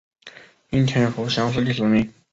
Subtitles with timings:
[0.71, 2.11] 应天府乡试第十名。